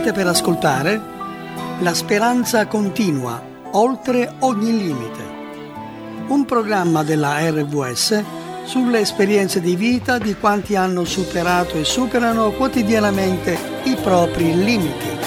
State 0.00 0.16
per 0.16 0.28
ascoltare 0.28 0.98
La 1.80 1.92
speranza 1.92 2.66
continua, 2.66 3.42
oltre 3.72 4.32
ogni 4.38 4.74
limite. 4.78 5.22
Un 6.28 6.46
programma 6.46 7.02
della 7.02 7.46
RVS 7.50 8.24
sulle 8.64 9.00
esperienze 9.00 9.60
di 9.60 9.76
vita 9.76 10.16
di 10.16 10.34
quanti 10.36 10.74
hanno 10.74 11.04
superato 11.04 11.76
e 11.76 11.84
superano 11.84 12.50
quotidianamente 12.52 13.58
i 13.84 13.94
propri 14.02 14.64
limiti. 14.64 15.19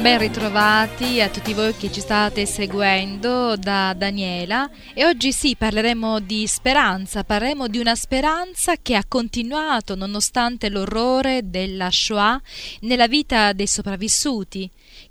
Ben 0.00 0.18
ritrovati 0.18 1.20
a 1.20 1.28
tutti 1.28 1.52
voi 1.52 1.74
che 1.76 1.92
ci 1.92 2.00
state 2.00 2.46
seguendo 2.46 3.56
da 3.56 3.92
Daniela. 3.92 4.70
E 4.94 5.04
oggi 5.04 5.30
sì 5.30 5.56
parleremo 5.56 6.20
di 6.20 6.46
speranza, 6.46 7.22
parleremo 7.22 7.68
di 7.68 7.78
una 7.78 7.94
speranza 7.94 8.76
che 8.80 8.94
ha 8.94 9.04
continuato 9.06 9.94
nonostante 9.94 10.70
l'orrore 10.70 11.50
della 11.50 11.90
Shoah 11.90 12.40
nella 12.80 13.08
vita 13.08 13.52
dei 13.52 13.66
sopravvissuti 13.66 14.70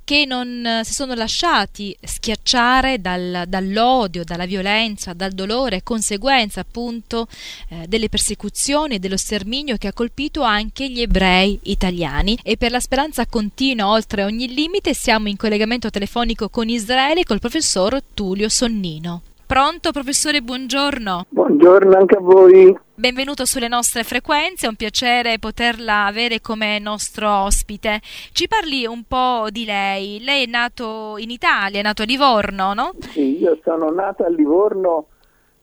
che 0.09 0.25
non 0.25 0.65
eh, 0.65 0.83
si 0.83 0.93
sono 0.95 1.13
lasciati 1.13 1.95
schiacciare 2.01 2.99
dal, 2.99 3.43
dall'odio, 3.47 4.23
dalla 4.23 4.47
violenza, 4.47 5.13
dal 5.13 5.33
dolore, 5.33 5.83
conseguenza 5.83 6.61
appunto 6.61 7.27
eh, 7.69 7.85
delle 7.87 8.09
persecuzioni 8.09 8.95
e 8.95 8.99
dello 8.99 9.17
sterminio 9.17 9.77
che 9.77 9.85
ha 9.85 9.93
colpito 9.93 10.41
anche 10.41 10.89
gli 10.89 11.01
ebrei 11.01 11.59
italiani. 11.65 12.39
E 12.41 12.57
per 12.57 12.71
la 12.71 12.79
speranza 12.79 13.27
continua 13.27 13.91
oltre 13.91 14.23
ogni 14.23 14.51
limite 14.51 14.95
siamo 14.95 15.27
in 15.27 15.37
collegamento 15.37 15.91
telefonico 15.91 16.49
con 16.49 16.69
Israele 16.69 17.23
col 17.23 17.37
professor 17.37 18.01
Tullio 18.11 18.49
Sonnino. 18.49 19.21
Pronto 19.45 19.91
professore, 19.91 20.41
buongiorno. 20.41 21.27
Buongiorno 21.29 21.95
anche 21.95 22.15
a 22.15 22.19
voi. 22.19 22.75
Benvenuto 22.99 23.45
sulle 23.45 23.69
nostre 23.69 24.03
frequenze, 24.03 24.65
è 24.65 24.69
un 24.69 24.75
piacere 24.75 25.39
poterla 25.39 26.03
avere 26.03 26.41
come 26.41 26.79
nostro 26.79 27.29
ospite. 27.43 28.01
Ci 28.01 28.49
parli 28.49 28.85
un 28.85 29.03
po' 29.07 29.47
di 29.51 29.63
lei. 29.63 30.21
Lei 30.21 30.43
è 30.43 30.49
nato 30.49 31.15
in 31.17 31.29
Italia, 31.29 31.79
è 31.79 31.81
nato 31.81 32.01
a 32.01 32.05
Livorno, 32.05 32.73
no? 32.73 32.91
Sì, 32.99 33.39
io 33.39 33.57
sono 33.63 33.89
nato 33.89 34.25
a 34.25 34.27
Livorno 34.27 35.05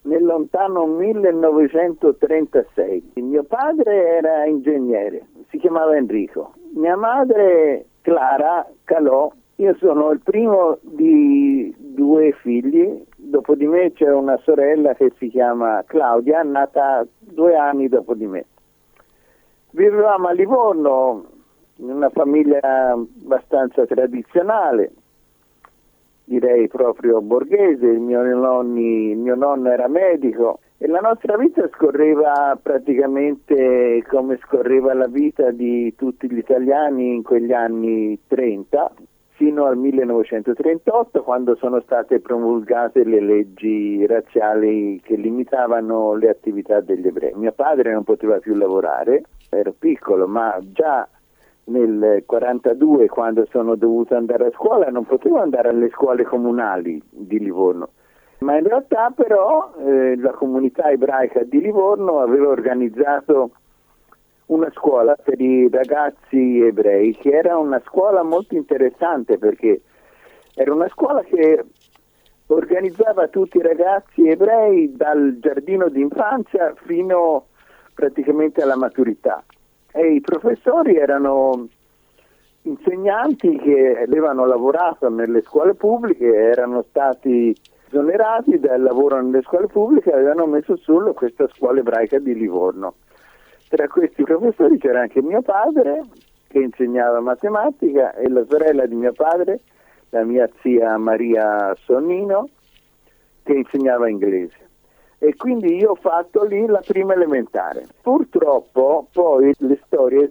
nel 0.04 0.24
lontano 0.24 0.86
1936. 0.86 3.10
Il 3.16 3.24
mio 3.24 3.42
padre 3.42 4.16
era 4.16 4.46
ingegnere, 4.46 5.26
si 5.50 5.58
chiamava 5.58 5.94
Enrico. 5.94 6.54
Mia 6.72 6.96
madre 6.96 7.84
Clara 8.00 8.66
Calò. 8.84 9.30
Io 9.56 9.76
sono 9.78 10.10
il 10.10 10.20
primo 10.20 10.78
di 10.80 11.70
due 11.76 12.34
figli, 12.40 13.04
dopo 13.28 13.54
di 13.54 13.66
me 13.66 13.92
c'è 13.92 14.10
una 14.10 14.38
sorella 14.44 14.94
che 14.94 15.12
si 15.18 15.28
chiama 15.28 15.82
Claudia, 15.86 16.42
nata 16.42 17.06
due 17.18 17.56
anni 17.56 17.88
dopo 17.88 18.14
di 18.14 18.26
me. 18.26 18.44
Vivevamo 19.70 20.28
a 20.28 20.32
Livorno, 20.32 21.24
in 21.76 21.90
una 21.90 22.08
famiglia 22.08 22.92
abbastanza 22.92 23.84
tradizionale, 23.84 24.92
direi 26.24 26.68
proprio 26.68 27.20
borghese, 27.20 27.86
il 27.86 28.00
mio, 28.00 28.22
nonni, 28.22 29.10
il 29.10 29.18
mio 29.18 29.34
nonno 29.34 29.70
era 29.70 29.86
medico 29.86 30.60
e 30.78 30.86
la 30.88 31.00
nostra 31.00 31.36
vita 31.36 31.68
scorreva 31.72 32.58
praticamente 32.62 34.02
come 34.08 34.38
scorreva 34.42 34.92
la 34.94 35.06
vita 35.06 35.50
di 35.50 35.94
tutti 35.94 36.30
gli 36.30 36.38
italiani 36.38 37.14
in 37.14 37.22
quegli 37.22 37.52
anni 37.52 38.18
30, 38.26 38.92
fino 39.36 39.66
al 39.66 39.76
1938 39.76 41.22
quando 41.22 41.56
sono 41.56 41.80
state 41.80 42.20
promulgate 42.20 43.04
le 43.04 43.20
leggi 43.20 44.04
razziali 44.06 45.00
che 45.04 45.16
limitavano 45.16 46.14
le 46.14 46.30
attività 46.30 46.80
degli 46.80 47.06
ebrei. 47.06 47.34
Mio 47.34 47.52
padre 47.52 47.92
non 47.92 48.02
poteva 48.02 48.38
più 48.38 48.54
lavorare, 48.54 49.24
ero 49.50 49.74
piccolo, 49.78 50.26
ma 50.26 50.58
già 50.72 51.06
nel 51.64 51.88
1942 51.88 53.08
quando 53.08 53.46
sono 53.50 53.74
dovuto 53.74 54.16
andare 54.16 54.46
a 54.46 54.50
scuola 54.52 54.86
non 54.86 55.04
potevo 55.04 55.38
andare 55.38 55.68
alle 55.68 55.90
scuole 55.90 56.24
comunali 56.24 57.02
di 57.10 57.38
Livorno. 57.38 57.90
Ma 58.38 58.56
in 58.56 58.66
realtà 58.66 59.12
però 59.14 59.74
eh, 59.78 60.16
la 60.16 60.32
comunità 60.32 60.90
ebraica 60.90 61.42
di 61.42 61.60
Livorno 61.60 62.20
aveva 62.20 62.48
organizzato 62.48 63.50
una 64.46 64.70
scuola 64.72 65.16
per 65.16 65.40
i 65.40 65.68
ragazzi 65.68 66.60
ebrei 66.60 67.16
che 67.16 67.30
era 67.30 67.58
una 67.58 67.80
scuola 67.84 68.22
molto 68.22 68.54
interessante 68.54 69.38
perché 69.38 69.82
era 70.54 70.72
una 70.72 70.88
scuola 70.88 71.22
che 71.22 71.64
organizzava 72.46 73.26
tutti 73.28 73.56
i 73.56 73.62
ragazzi 73.62 74.28
ebrei 74.28 74.94
dal 74.94 75.38
giardino 75.40 75.88
d'infanzia 75.88 76.74
fino 76.84 77.46
praticamente 77.92 78.62
alla 78.62 78.76
maturità 78.76 79.42
e 79.92 80.14
i 80.14 80.20
professori 80.20 80.96
erano 80.96 81.68
insegnanti 82.62 83.56
che 83.56 84.02
avevano 84.06 84.44
lavorato 84.44 85.08
nelle 85.08 85.42
scuole 85.42 85.74
pubbliche, 85.74 86.26
erano 86.26 86.84
stati 86.88 87.54
esonerati 87.88 88.58
dal 88.58 88.82
lavoro 88.82 89.20
nelle 89.20 89.42
scuole 89.42 89.66
pubbliche 89.66 90.10
e 90.10 90.14
avevano 90.14 90.46
messo 90.46 90.76
su 90.76 91.12
questa 91.14 91.48
scuola 91.48 91.80
ebraica 91.80 92.18
di 92.18 92.34
Livorno. 92.34 92.94
Tra 93.68 93.88
questi 93.88 94.22
professori 94.22 94.78
c'era 94.78 95.00
anche 95.00 95.20
mio 95.22 95.42
padre 95.42 96.04
che 96.46 96.60
insegnava 96.60 97.20
matematica 97.20 98.14
e 98.14 98.28
la 98.28 98.44
sorella 98.48 98.86
di 98.86 98.94
mio 98.94 99.12
padre, 99.12 99.60
la 100.10 100.22
mia 100.22 100.48
zia 100.62 100.96
Maria 100.96 101.74
Sonnino, 101.84 102.48
che 103.42 103.52
insegnava 103.52 104.08
inglese. 104.08 104.64
E 105.18 105.34
quindi 105.34 105.74
io 105.74 105.90
ho 105.90 105.94
fatto 105.96 106.44
lì 106.44 106.66
la 106.66 106.82
prima 106.86 107.14
elementare. 107.14 107.86
Purtroppo 108.02 109.08
poi 109.12 109.52
le 109.58 109.80
storie 109.86 110.30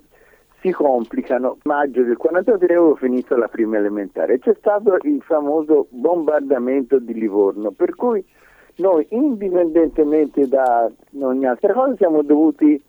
si 0.61 0.71
complicano. 0.71 1.57
Maggio 1.63 2.03
del 2.03 2.17
43 2.17 2.65
avevo 2.73 2.95
finito 2.95 3.35
la 3.35 3.47
prima 3.47 3.77
elementare. 3.77 4.39
C'è 4.39 4.55
stato 4.57 4.97
il 5.01 5.21
famoso 5.21 5.87
bombardamento 5.89 6.99
di 6.99 7.13
Livorno, 7.13 7.71
per 7.71 7.95
cui 7.95 8.25
noi 8.77 9.05
indipendentemente 9.09 10.47
da 10.47 10.89
ogni 11.19 11.45
altra 11.45 11.73
cosa 11.73 11.95
siamo 11.97 12.21
dovuti 12.21 12.81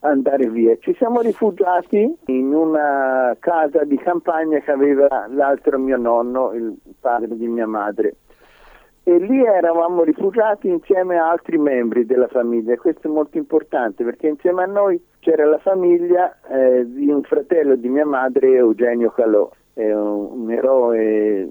andare 0.00 0.48
via. 0.48 0.76
Ci 0.78 0.94
siamo 0.94 1.20
rifugiati 1.20 2.16
in 2.26 2.54
una 2.54 3.36
casa 3.38 3.84
di 3.84 3.96
campagna 3.96 4.58
che 4.60 4.70
aveva 4.70 5.26
l'altro 5.28 5.78
mio 5.78 5.96
nonno, 5.96 6.52
il 6.52 6.76
padre 7.00 7.36
di 7.36 7.46
mia 7.46 7.66
madre. 7.66 8.16
E 9.02 9.18
lì 9.18 9.42
eravamo 9.42 10.02
rifugiati 10.02 10.68
insieme 10.68 11.18
a 11.18 11.30
altri 11.30 11.58
membri 11.58 12.06
della 12.06 12.28
famiglia. 12.28 12.76
Questo 12.76 13.08
è 13.08 13.10
molto 13.10 13.38
importante 13.38 14.04
perché 14.04 14.28
insieme 14.28 14.62
a 14.62 14.66
noi 14.66 15.02
c'era 15.20 15.44
la 15.46 15.58
famiglia 15.58 16.38
eh, 16.48 16.84
di 16.86 17.10
un 17.10 17.22
fratello 17.22 17.76
di 17.76 17.88
mia 17.88 18.06
madre, 18.06 18.52
Eugenio 18.52 19.10
Calò, 19.10 19.50
è 19.72 19.92
un, 19.92 20.42
un 20.42 20.50
eroe 20.50 21.48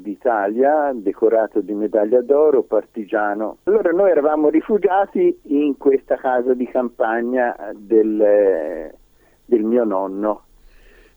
d'Italia, 0.00 0.92
decorato 0.94 1.60
di 1.60 1.74
medaglia 1.74 2.20
d'oro, 2.20 2.62
partigiano. 2.62 3.58
Allora 3.64 3.90
noi 3.90 4.10
eravamo 4.10 4.48
rifugiati 4.48 5.38
in 5.44 5.76
questa 5.76 6.16
casa 6.16 6.54
di 6.54 6.66
campagna 6.66 7.54
del, 7.74 8.92
del 9.44 9.62
mio 9.62 9.84
nonno. 9.84 10.44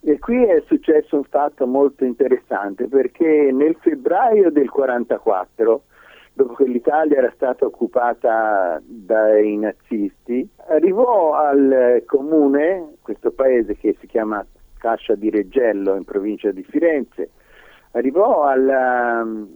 E 0.06 0.20
qui 0.20 0.44
è 0.44 0.62
successo 0.66 1.16
un 1.16 1.24
fatto 1.24 1.66
molto 1.66 2.04
interessante 2.04 2.88
perché 2.88 3.52
nel 3.54 3.78
febbraio 3.80 4.52
del 4.52 4.70
1944, 4.70 5.84
dopo 6.34 6.54
che 6.56 6.66
l'Italia 6.66 7.18
era 7.20 7.32
stata 7.36 7.66
occupata 7.66 8.82
dai 8.84 9.56
nazisti, 9.56 10.46
arrivò 10.68 11.36
al 11.36 12.04
comune, 12.06 12.96
questo 13.02 13.32
paese 13.32 13.78
che 13.78 13.96
si 14.02 14.08
chiama 14.08 14.46
Cascia 14.78 15.16
di 15.16 15.30
Reggello 15.30 15.96
in 15.96 16.04
provincia 16.04 16.52
di 16.52 16.64
Firenze, 16.64 17.30
arrivò 17.94 18.44
alla, 18.44 19.22
um, 19.24 19.48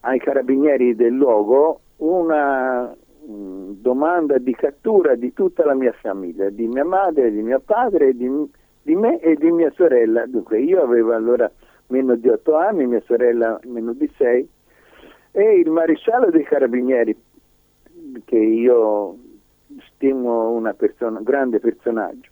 ai 0.00 0.18
carabinieri 0.18 0.94
del 0.94 1.12
luogo 1.12 1.80
una 1.96 2.94
um, 3.26 3.76
domanda 3.80 4.38
di 4.38 4.54
cattura 4.54 5.14
di 5.14 5.32
tutta 5.32 5.64
la 5.64 5.74
mia 5.74 5.92
famiglia, 5.92 6.48
di 6.50 6.66
mia 6.66 6.84
madre, 6.84 7.30
di 7.30 7.42
mio 7.42 7.60
padre, 7.60 8.16
di, 8.16 8.28
di, 8.82 8.94
me 8.94 9.20
e 9.20 9.34
di 9.36 9.50
mia 9.50 9.70
sorella. 9.74 10.26
Dunque 10.26 10.60
io 10.60 10.82
avevo 10.82 11.14
allora 11.14 11.50
meno 11.88 12.14
di 12.16 12.28
otto 12.28 12.56
anni, 12.56 12.86
mia 12.86 13.02
sorella 13.04 13.58
meno 13.64 13.92
di 13.92 14.10
sei, 14.16 14.48
e 15.32 15.58
il 15.58 15.70
maresciallo 15.70 16.30
dei 16.30 16.44
carabinieri, 16.44 17.16
che 18.24 18.38
io 18.38 19.16
stimo 19.92 20.50
una 20.50 20.72
persona, 20.72 21.18
un 21.18 21.24
grande 21.24 21.58
personaggio, 21.58 22.30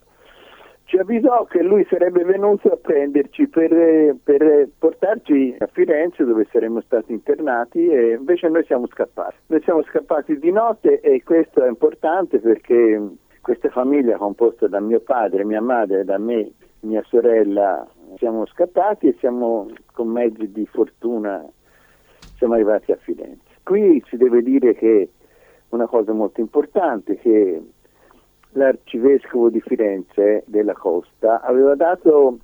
ci 0.94 1.00
avvisò 1.00 1.44
che 1.46 1.61
lui 1.61 1.85
sarebbe 1.91 2.23
venuto 2.23 2.69
a 2.69 2.76
prenderci 2.76 3.49
per, 3.49 4.14
per, 4.23 4.69
portarci 4.79 5.56
a 5.58 5.67
Firenze 5.67 6.23
dove 6.23 6.46
saremmo 6.52 6.81
stati 6.82 7.12
internati 7.12 7.88
e 7.88 8.12
invece 8.12 8.49
noi 8.49 8.64
siamo 8.64 8.87
scappati. 8.87 9.35
Noi 9.46 9.61
siamo 9.62 9.82
scappati 9.82 10.38
di 10.38 10.52
notte 10.52 11.00
e 11.00 11.20
questo 11.25 11.64
è 11.64 11.69
importante 11.69 12.38
perché 12.38 13.02
questa 13.41 13.70
famiglia 13.70 14.17
composta 14.19 14.69
da 14.69 14.79
mio 14.79 15.00
padre, 15.00 15.44
mia 15.44 15.61
madre, 15.61 16.05
da 16.05 16.17
me, 16.19 16.52
mia 16.82 17.02
sorella 17.08 17.85
siamo 18.19 18.47
scappati 18.47 19.08
e 19.08 19.17
siamo 19.19 19.69
con 19.93 20.06
mezzi 20.06 20.52
di 20.52 20.64
fortuna 20.67 21.44
siamo 22.37 22.55
arrivati 22.55 22.93
a 22.93 22.97
Firenze. 23.00 23.43
Qui 23.64 24.00
si 24.06 24.17
deve 24.17 24.43
dire 24.43 24.75
che 24.75 25.08
una 25.70 25.88
cosa 25.88 26.12
molto 26.12 26.40
importante 26.40 27.17
che 27.17 27.61
l'arcivescovo 28.54 29.50
di 29.50 29.60
Firenze 29.60 30.44
della 30.46 30.74
Costa 30.74 31.40
aveva 31.40 31.74
dato 31.74 32.38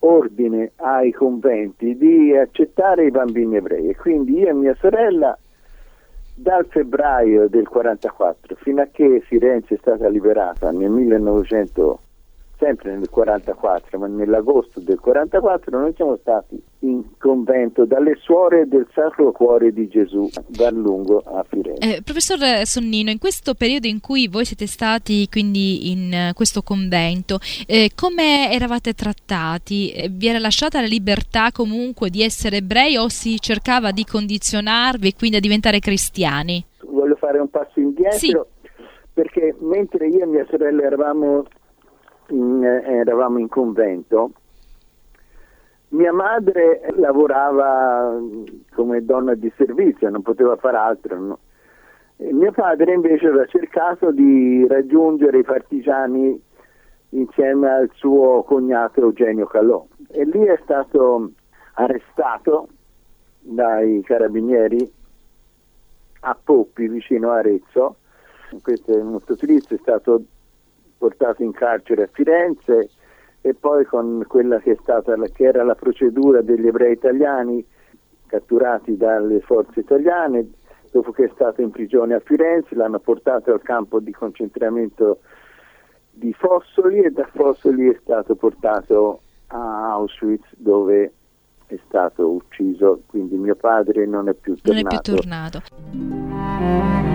ordine 0.00 0.72
ai 0.76 1.12
conventi 1.12 1.96
di 1.96 2.36
accettare 2.36 3.06
i 3.06 3.10
bambini 3.10 3.56
ebrei. 3.56 3.94
Quindi 3.94 4.38
io 4.38 4.48
e 4.48 4.54
mia 4.54 4.74
sorella 4.80 5.36
dal 6.34 6.66
febbraio 6.66 7.48
del 7.48 7.68
44 7.68 8.56
fino 8.56 8.80
a 8.80 8.88
che 8.90 9.20
Firenze 9.26 9.74
è 9.74 9.78
stata 9.78 10.08
liberata 10.08 10.70
nel 10.70 10.90
1900 10.90 12.00
sempre 12.60 12.94
nel 12.94 13.08
44, 13.08 13.98
ma 13.98 14.06
nell'agosto 14.06 14.80
del 14.80 15.00
44 15.00 15.78
noi 15.78 15.94
siamo 15.96 16.16
stati 16.20 16.62
in 16.80 17.02
convento 17.18 17.86
dalle 17.86 18.16
suore 18.20 18.68
del 18.68 18.86
Sacro 18.92 19.32
Cuore 19.32 19.72
di 19.72 19.88
Gesù 19.88 20.28
dal 20.46 20.74
lungo 20.74 21.22
a 21.24 21.42
Firenze. 21.48 21.96
Eh, 21.96 22.02
professor 22.02 22.38
Sonnino, 22.66 23.10
in 23.10 23.18
questo 23.18 23.54
periodo 23.54 23.86
in 23.86 24.00
cui 24.00 24.28
voi 24.28 24.44
siete 24.44 24.66
stati 24.66 25.26
quindi 25.30 25.90
in 25.90 26.28
uh, 26.30 26.34
questo 26.34 26.62
convento, 26.62 27.38
eh, 27.66 27.90
come 27.94 28.52
eravate 28.52 28.92
trattati? 28.92 29.92
Eh, 29.92 30.08
vi 30.10 30.28
era 30.28 30.38
lasciata 30.38 30.80
la 30.80 30.86
libertà 30.86 31.50
comunque 31.52 32.10
di 32.10 32.22
essere 32.22 32.58
ebrei 32.58 32.96
o 32.98 33.08
si 33.08 33.40
cercava 33.40 33.90
di 33.90 34.04
condizionarvi 34.04 35.08
e 35.08 35.14
quindi 35.16 35.38
a 35.38 35.40
diventare 35.40 35.78
cristiani? 35.78 36.62
Voglio 36.84 37.16
fare 37.16 37.38
un 37.38 37.48
passo 37.48 37.80
indietro. 37.80 38.18
Sì. 38.18 38.38
Perché 39.12 39.54
mentre 39.60 40.08
io 40.08 40.22
e 40.22 40.26
mia 40.26 40.46
sorella 40.48 40.82
eravamo 40.82 41.44
in, 42.30 42.64
eravamo 42.64 43.38
in 43.38 43.48
convento, 43.48 44.32
mia 45.88 46.12
madre 46.12 46.82
lavorava 46.96 48.18
come 48.74 49.04
donna 49.04 49.34
di 49.34 49.52
servizio, 49.56 50.08
non 50.08 50.22
poteva 50.22 50.56
fare 50.56 50.76
altro. 50.76 51.18
No? 51.18 51.38
mio 52.28 52.52
padre 52.52 52.92
invece 52.92 53.28
aveva 53.28 53.46
cercato 53.46 54.10
di 54.12 54.66
raggiungere 54.66 55.38
i 55.38 55.42
partigiani 55.42 56.40
insieme 57.10 57.68
al 57.68 57.90
suo 57.94 58.42
cognato 58.42 59.00
Eugenio 59.00 59.46
Calò 59.46 59.86
e 60.08 60.24
lì 60.24 60.44
è 60.44 60.58
stato 60.62 61.30
arrestato 61.74 62.68
dai 63.40 64.02
carabinieri 64.02 64.92
a 66.20 66.36
Poppi 66.42 66.88
vicino 66.88 67.30
Arezzo. 67.30 67.96
Questo 68.62 68.98
è 68.98 69.02
molto 69.02 69.36
triste, 69.36 69.76
è 69.76 69.78
stato 69.78 70.22
portato 71.00 71.42
in 71.42 71.52
carcere 71.52 72.02
a 72.02 72.08
Firenze 72.12 72.90
e 73.40 73.54
poi 73.54 73.86
con 73.86 74.22
quella 74.28 74.58
che, 74.58 74.76
stata, 74.82 75.16
che 75.32 75.44
era 75.44 75.64
la 75.64 75.74
procedura 75.74 76.42
degli 76.42 76.66
ebrei 76.66 76.92
italiani 76.92 77.64
catturati 78.26 78.98
dalle 78.98 79.40
forze 79.40 79.80
italiane, 79.80 80.50
dopo 80.92 81.10
che 81.10 81.24
è 81.24 81.30
stato 81.32 81.62
in 81.62 81.70
prigione 81.70 82.14
a 82.14 82.20
Firenze 82.20 82.74
l'hanno 82.74 82.98
portato 82.98 83.50
al 83.50 83.62
campo 83.62 83.98
di 83.98 84.12
concentramento 84.12 85.20
di 86.10 86.34
Fossoli 86.34 87.00
e 87.00 87.10
da 87.10 87.26
Fossoli 87.32 87.88
è 87.88 87.98
stato 88.02 88.34
portato 88.34 89.22
a 89.48 89.92
Auschwitz 89.92 90.46
dove 90.56 91.12
è 91.66 91.78
stato 91.86 92.28
ucciso, 92.28 93.02
quindi 93.06 93.36
mio 93.36 93.54
padre 93.54 94.04
non 94.06 94.28
è 94.28 94.34
più 94.34 94.54
tornato. 94.56 94.82
Non 94.82 94.92
è 94.92 95.00
più 95.00 95.14
tornato. 95.14 97.09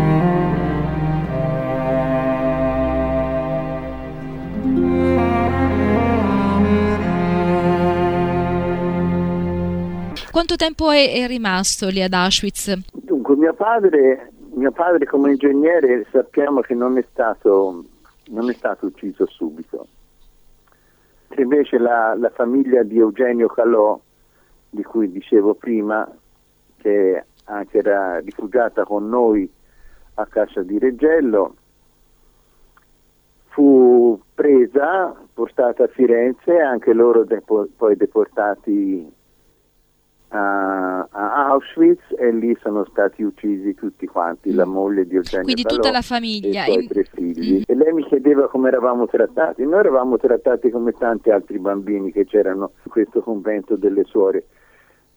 Quanto 10.36 10.58
tempo 10.58 10.92
è, 10.92 11.14
è 11.14 11.28
rimasto 11.28 11.88
lì 11.88 12.04
ad 12.04 12.12
Auschwitz? 12.12 12.74
Dunque, 12.92 13.38
mio 13.38 13.54
padre, 13.54 14.34
mio 14.56 14.72
padre 14.74 15.06
come 15.06 15.30
ingegnere 15.30 16.06
sappiamo 16.12 16.60
che 16.60 16.74
non 16.74 16.98
è 16.98 17.06
stato, 17.10 17.86
non 18.32 18.50
è 18.50 18.54
stato 18.54 18.88
ucciso 18.88 19.26
subito. 19.28 19.88
Invece 21.38 21.78
la, 21.78 22.16
la, 22.16 22.30
famiglia 22.32 22.84
di 22.84 22.98
Eugenio 23.00 23.48
Calò, 23.48 23.98
di 24.70 24.84
cui 24.84 25.10
dicevo 25.10 25.54
prima, 25.54 26.06
che 26.80 27.24
anche 27.46 27.78
era 27.78 28.20
rifugiata 28.20 28.84
con 28.84 29.08
noi 29.08 29.50
a 30.16 30.26
Casa 30.26 30.64
di 30.64 30.78
Reggello, 30.78 31.56
fu 33.52 34.20
presa, 34.34 35.16
portata 35.34 35.86
a 35.86 35.88
Firenze, 35.88 36.60
anche 36.60 36.92
loro 36.92 37.24
depo- 37.24 37.70
poi 37.78 37.96
deportati 37.96 39.15
a, 40.30 41.08
Auschwitz 41.48 42.02
e 42.18 42.32
lì 42.32 42.58
sono 42.62 42.86
stati 42.90 43.24
uccisi 43.24 43.74
tutti 43.74 44.06
quanti, 44.08 44.54
la 44.54 44.66
moglie 44.66 45.06
di 45.06 45.16
Eugenio 45.16 45.44
Quindi 45.44 45.62
Palò 45.64 45.76
tutta 45.76 45.92
la 45.92 46.02
famiglia. 46.02 46.66
e 46.66 46.70
i 46.70 46.74
suoi 46.74 46.88
tre 46.88 47.04
figli. 47.04 47.60
Mm. 47.60 47.62
E 47.66 47.76
lei 47.76 47.94
mi 47.94 48.04
chiedeva 48.06 48.48
come 48.48 48.70
eravamo 48.70 49.08
trattati. 49.08 49.64
Noi 49.64 49.80
eravamo 49.80 50.18
trattati 50.18 50.70
come 50.70 50.92
tanti 50.94 51.30
altri 51.30 51.60
bambini 51.60 52.12
che 52.12 52.26
c'erano 52.26 52.72
in 52.84 52.92
questo 52.92 53.22
convento 53.22 53.76
delle 53.76 54.04
suore 54.04 54.46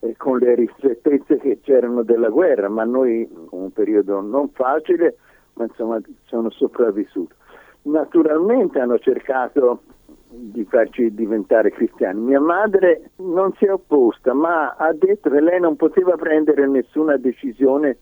eh, 0.00 0.14
con 0.16 0.38
le 0.38 0.54
ristrettezze 0.54 1.38
che 1.38 1.60
c'erano 1.62 2.02
della 2.02 2.28
guerra, 2.28 2.68
ma 2.68 2.84
noi 2.84 3.28
un 3.50 3.72
periodo 3.72 4.20
non 4.20 4.50
facile, 4.50 5.16
ma 5.54 5.64
insomma 5.64 6.00
sono 6.26 6.50
sopravvissuto. 6.50 7.34
Naturalmente 7.82 8.78
hanno 8.78 8.98
cercato 8.98 9.82
di 10.30 10.64
farci 10.64 11.14
diventare 11.14 11.70
cristiani. 11.70 12.20
Mia 12.20 12.40
madre 12.40 13.10
non 13.16 13.52
si 13.54 13.64
è 13.64 13.72
opposta, 13.72 14.34
ma 14.34 14.74
ha 14.76 14.92
detto 14.92 15.30
che 15.30 15.40
lei 15.40 15.60
non 15.60 15.76
poteva 15.76 16.16
prendere 16.16 16.66
nessuna 16.66 17.16
decisione 17.16 17.98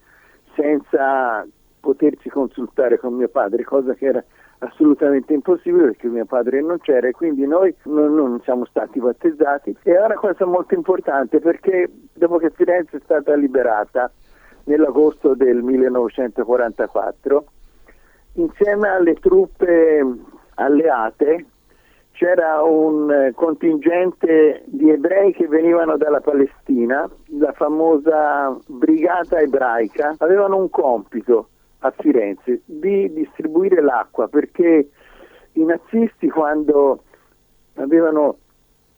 senza 0.54 1.46
potersi 1.80 2.28
consultare 2.28 2.98
con 2.98 3.14
mio 3.14 3.28
padre, 3.28 3.62
cosa 3.62 3.94
che 3.94 4.06
era 4.06 4.24
assolutamente 4.58 5.34
impossibile 5.34 5.84
perché 5.84 6.08
mio 6.08 6.24
padre 6.24 6.60
non 6.62 6.80
c'era 6.80 7.08
e 7.08 7.12
quindi 7.12 7.46
noi 7.46 7.74
non, 7.84 8.14
non 8.14 8.40
siamo 8.42 8.64
stati 8.64 8.98
battezzati. 8.98 9.76
E 9.82 9.96
è 9.96 10.04
una 10.04 10.14
cosa 10.14 10.44
molto 10.46 10.74
importante 10.74 11.38
perché 11.38 11.90
dopo 12.12 12.38
che 12.38 12.50
Firenze 12.50 12.96
è 12.96 13.00
stata 13.04 13.34
liberata 13.34 14.10
nell'agosto 14.64 15.34
del 15.34 15.62
1944, 15.62 17.44
insieme 18.34 18.88
alle 18.88 19.14
truppe 19.14 20.04
alleate 20.54 21.44
c'era 22.16 22.62
un 22.62 23.10
eh, 23.10 23.32
contingente 23.34 24.62
di 24.64 24.90
ebrei 24.90 25.32
che 25.32 25.46
venivano 25.46 25.98
dalla 25.98 26.20
Palestina, 26.20 27.08
la 27.38 27.52
famosa 27.52 28.56
brigata 28.66 29.38
ebraica, 29.38 30.14
avevano 30.18 30.56
un 30.56 30.70
compito 30.70 31.48
a 31.80 31.92
Firenze 31.96 32.62
di 32.64 33.12
distribuire 33.12 33.82
l'acqua 33.82 34.28
perché 34.28 34.88
i 35.52 35.64
nazisti 35.64 36.30
quando 36.30 37.02
avevano 37.74 38.38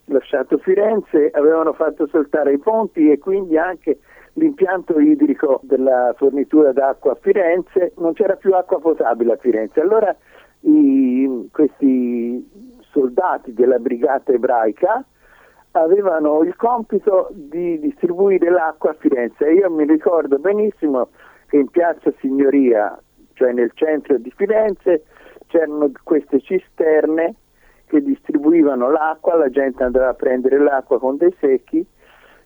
lasciato 0.04 0.56
Firenze 0.58 1.30
avevano 1.32 1.72
fatto 1.72 2.06
saltare 2.06 2.52
i 2.52 2.58
ponti 2.58 3.10
e 3.10 3.18
quindi 3.18 3.58
anche 3.58 3.98
l'impianto 4.34 5.00
idrico 5.00 5.58
della 5.64 6.14
fornitura 6.16 6.70
d'acqua 6.70 7.12
a 7.12 7.18
Firenze, 7.20 7.94
non 7.96 8.12
c'era 8.12 8.36
più 8.36 8.54
acqua 8.54 8.78
potabile 8.78 9.32
a 9.32 9.36
Firenze. 9.36 9.80
Allora 9.80 10.14
i, 10.60 11.48
questi 11.50 12.67
soldati 12.90 13.52
della 13.52 13.78
brigata 13.78 14.32
ebraica 14.32 15.04
avevano 15.72 16.42
il 16.42 16.56
compito 16.56 17.28
di 17.32 17.78
distribuire 17.78 18.50
l'acqua 18.50 18.90
a 18.90 18.96
Firenze. 18.98 19.50
Io 19.50 19.70
mi 19.70 19.84
ricordo 19.84 20.38
benissimo 20.38 21.10
che 21.46 21.56
in 21.56 21.68
piazza 21.68 22.12
Signoria, 22.18 22.98
cioè 23.34 23.52
nel 23.52 23.70
centro 23.74 24.18
di 24.18 24.32
Firenze, 24.34 25.04
c'erano 25.46 25.90
queste 26.02 26.40
cisterne 26.40 27.34
che 27.86 28.02
distribuivano 28.02 28.90
l'acqua, 28.90 29.36
la 29.36 29.48
gente 29.48 29.82
andava 29.82 30.08
a 30.08 30.14
prendere 30.14 30.58
l'acqua 30.58 30.98
con 30.98 31.16
dei 31.16 31.34
secchi 31.40 31.86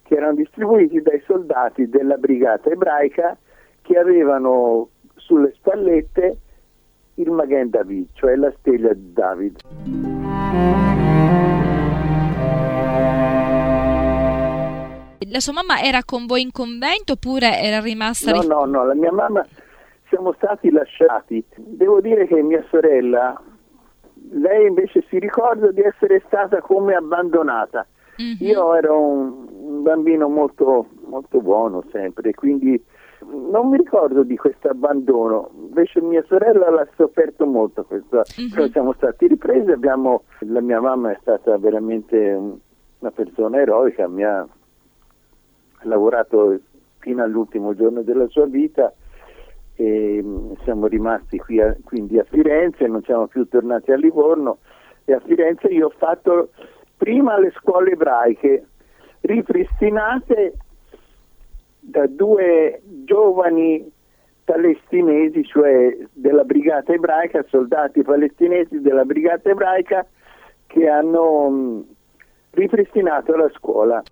che 0.03 0.15
erano 0.15 0.35
distribuiti 0.35 1.01
dai 1.01 1.21
soldati 1.27 1.89
della 1.89 2.17
brigata 2.17 2.71
ebraica 2.71 3.37
che 3.83 3.99
avevano 3.99 4.89
sulle 5.17 5.53
spallette 5.55 6.39
il 7.15 7.31
Magen 7.31 7.71
David, 7.71 8.09
cioè 8.13 8.37
la 8.37 8.53
stella 8.59 8.93
di 8.93 9.13
David. 9.13 10.22
La 15.33 15.41
sua 15.41 15.55
mamma 15.55 15.81
era 15.81 16.05
con 16.05 16.27
voi 16.27 16.43
in 16.43 16.53
convento 16.53 17.15
oppure 17.15 17.59
era 17.59 17.81
rimasta... 17.81 18.33
No, 18.33 18.43
no, 18.43 18.65
no, 18.67 18.85
la 18.85 18.95
mia 18.95 19.11
mamma 19.11 19.47
siamo 20.09 20.35
stati 20.35 20.71
lasciati. 20.71 21.43
Devo 21.57 22.03
dire 22.03 22.27
che 22.27 22.43
mia 22.43 22.63
sorella, 22.69 23.41
lei 24.31 24.67
invece 24.67 25.03
si 25.09 25.19
ricorda 25.19 25.71
di 25.71 25.81
essere 25.81 26.23
stata 26.27 26.61
come 26.61 26.95
abbandonata. 26.95 27.87
Mm-hmm. 28.21 28.37
Io 28.41 28.75
ero 28.75 29.01
un, 29.01 29.47
un 29.49 29.83
bambino 29.83 30.29
molto, 30.29 30.89
molto 31.07 31.41
buono 31.41 31.83
sempre, 31.91 32.35
quindi 32.35 32.83
non 33.33 33.69
mi 33.69 33.79
ricordo 33.79 34.23
di 34.23 34.37
questo 34.37 34.69
abbandono, 34.69 35.51
invece 35.55 36.01
mia 36.01 36.23
sorella 36.27 36.71
l'ha 36.71 36.87
sofferto 36.97 37.47
molto 37.47 37.85
questo. 37.85 38.23
Mm-hmm. 38.41 38.71
siamo 38.71 38.93
stati 38.95 39.27
ripresi, 39.27 39.71
abbiamo, 39.71 40.25
la 40.41 40.61
mia 40.61 40.81
mamma 40.81 41.13
è 41.13 41.19
stata 41.21 41.57
veramente 41.59 42.17
una 42.99 43.11
persona 43.11 43.61
eroica, 43.61 44.07
mi 44.09 44.25
ha 44.25 44.47
lavorato 45.83 46.59
fino 46.99 47.23
all'ultimo 47.23 47.75
giorno 47.75 48.03
della 48.03 48.29
sua 48.29 48.47
vita 48.47 48.93
e 49.75 50.21
mm, 50.23 50.53
siamo 50.63 50.87
rimasti 50.87 51.39
qui 51.39 51.61
a, 51.61 51.75
quindi 51.85 52.19
a 52.19 52.25
Firenze, 52.25 52.87
non 52.87 53.03
siamo 53.03 53.27
più 53.27 53.49
tornati 53.49 53.91
a 53.91 53.97
Livorno 53.97 54.59
e 55.05 55.15
a 55.15 55.21
Firenze 55.21 55.69
io 55.69 55.87
ho 55.87 55.95
fatto 55.97 56.51
prima 56.97 57.39
le 57.39 57.53
scuole 57.57 57.93
ebraiche 57.93 58.67
ripristinate 59.23 60.55
da 61.85 62.07
due 62.07 62.81
giovani 63.05 63.91
palestinesi, 64.45 65.45
cioè 65.45 65.97
della 66.13 66.45
brigata 66.45 66.93
ebraica, 66.93 67.45
soldati 67.49 68.03
palestinesi 68.03 68.81
della 68.81 69.05
brigata 69.05 69.51
ebraica 69.51 70.07
che 70.67 70.89
hanno 70.89 71.51
mm, 71.51 71.81
ripristinato 72.51 73.35
la 73.35 73.51
scuola. 73.55 74.03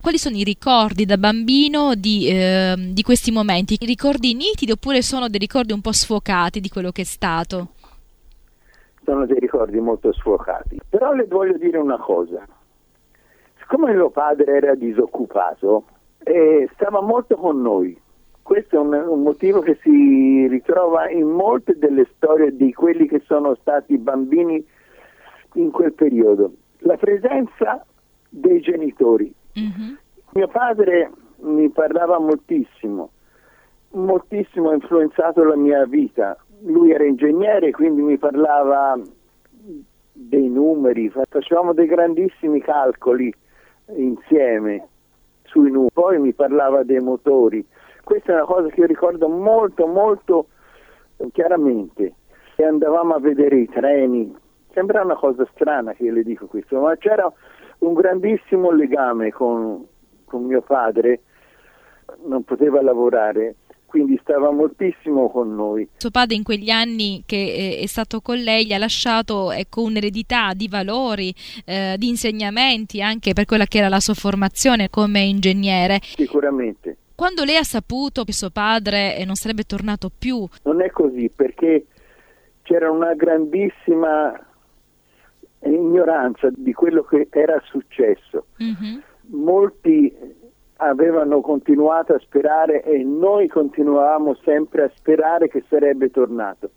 Quali 0.00 0.18
sono 0.18 0.36
i 0.36 0.44
ricordi 0.44 1.04
da 1.04 1.18
bambino 1.18 1.96
di, 1.96 2.28
eh, 2.28 2.74
di 2.76 3.02
questi 3.02 3.32
momenti? 3.32 3.76
Ricordi 3.80 4.34
nitidi 4.34 4.70
oppure 4.70 5.02
sono 5.02 5.28
dei 5.28 5.40
ricordi 5.40 5.72
un 5.72 5.80
po' 5.80 5.90
sfocati 5.90 6.60
di 6.60 6.68
quello 6.68 6.92
che 6.92 7.02
è 7.02 7.04
stato? 7.04 7.70
Sono 9.06 9.24
dei 9.24 9.38
ricordi 9.38 9.78
molto 9.78 10.12
sfocati. 10.12 10.80
Però 10.88 11.12
le 11.12 11.26
voglio 11.26 11.56
dire 11.56 11.78
una 11.78 11.96
cosa. 11.96 12.44
Siccome 13.60 13.94
mio 13.94 14.10
padre 14.10 14.52
era 14.56 14.74
disoccupato, 14.74 15.84
eh, 16.24 16.68
stava 16.74 17.00
molto 17.00 17.36
con 17.36 17.62
noi. 17.62 17.96
Questo 18.42 18.74
è 18.74 18.78
un, 18.80 18.92
un, 18.92 19.22
motivo 19.22 19.60
che 19.60 19.78
si 19.80 20.48
ritrova 20.48 21.08
in 21.08 21.28
molte 21.28 21.78
delle 21.78 22.08
storie 22.16 22.56
di 22.56 22.72
quelli 22.72 23.06
che 23.06 23.22
sono 23.26 23.54
stati 23.60 23.96
bambini 23.96 24.64
in 25.54 25.70
quel 25.70 25.92
periodo. 25.92 26.52
La 26.78 26.96
presenza 26.96 27.86
dei 28.28 28.60
genitori. 28.60 29.32
Mm-hmm. 29.58 29.94
Mio 30.32 30.48
padre 30.48 31.12
mi 31.42 31.70
parlava 31.70 32.18
moltissimo, 32.18 33.10
moltissimo 33.90 34.70
ha 34.70 34.74
influenzato 34.74 35.44
la 35.44 35.56
mia 35.56 35.84
vita. 35.86 36.36
Lui 36.66 36.90
era 36.90 37.04
ingegnere, 37.04 37.70
quindi 37.70 38.02
mi 38.02 38.18
parlava 38.18 38.98
dei 40.12 40.48
numeri, 40.48 41.12
facevamo 41.28 41.72
dei 41.72 41.86
grandissimi 41.86 42.60
calcoli 42.60 43.32
insieme 43.94 44.88
sui 45.44 45.70
numeri, 45.70 45.92
poi 45.92 46.18
mi 46.18 46.32
parlava 46.32 46.82
dei 46.82 46.98
motori. 46.98 47.64
Questa 48.02 48.32
è 48.32 48.34
una 48.34 48.44
cosa 48.44 48.68
che 48.68 48.80
io 48.80 48.86
ricordo 48.86 49.28
molto, 49.28 49.86
molto 49.86 50.48
chiaramente. 51.32 52.14
E 52.56 52.64
andavamo 52.64 53.14
a 53.14 53.20
vedere 53.20 53.58
i 53.58 53.68
treni, 53.68 54.34
sembra 54.72 55.02
una 55.02 55.16
cosa 55.16 55.46
strana 55.52 55.92
che 55.92 56.10
le 56.10 56.22
dico 56.22 56.46
questo, 56.46 56.80
ma 56.80 56.96
c'era 56.96 57.30
un 57.78 57.94
grandissimo 57.94 58.70
legame 58.70 59.30
con, 59.30 59.86
con 60.24 60.44
mio 60.44 60.62
padre, 60.62 61.20
non 62.24 62.42
poteva 62.44 62.82
lavorare 62.82 63.56
quindi 63.86 64.18
stava 64.20 64.50
moltissimo 64.50 65.30
con 65.30 65.54
noi. 65.54 65.88
Suo 65.96 66.10
padre 66.10 66.36
in 66.36 66.42
quegli 66.42 66.70
anni 66.70 67.22
che 67.24 67.36
eh, 67.36 67.78
è 67.82 67.86
stato 67.86 68.20
con 68.20 68.36
lei 68.36 68.66
gli 68.66 68.72
ha 68.72 68.78
lasciato 68.78 69.52
ecco, 69.52 69.82
un'eredità 69.82 70.52
di 70.52 70.68
valori, 70.68 71.34
eh, 71.64 71.94
di 71.96 72.08
insegnamenti 72.08 73.00
anche 73.00 73.32
per 73.32 73.46
quella 73.46 73.64
che 73.64 73.78
era 73.78 73.88
la 73.88 74.00
sua 74.00 74.14
formazione 74.14 74.90
come 74.90 75.20
ingegnere. 75.20 76.00
Sicuramente. 76.02 76.96
Quando 77.14 77.44
lei 77.44 77.56
ha 77.56 77.62
saputo 77.62 78.24
che 78.24 78.32
suo 78.32 78.50
padre 78.50 79.16
eh, 79.16 79.24
non 79.24 79.36
sarebbe 79.36 79.62
tornato 79.62 80.10
più? 80.16 80.46
Non 80.64 80.82
è 80.82 80.90
così 80.90 81.30
perché 81.34 81.86
c'era 82.62 82.90
una 82.90 83.14
grandissima 83.14 84.38
ignoranza 85.62 86.48
di 86.54 86.72
quello 86.72 87.02
che 87.04 87.28
era 87.30 87.58
successo. 87.64 88.46
Mm-hmm. 88.62 88.98
Molti 89.28 90.12
avevano 90.76 91.40
continuato 91.40 92.14
a 92.14 92.18
sperare 92.18 92.82
e 92.82 93.02
noi 93.02 93.48
continuavamo 93.48 94.34
sempre 94.44 94.84
a 94.84 94.90
sperare 94.94 95.48
che 95.48 95.64
sarebbe 95.68 96.10
tornato. 96.10 96.70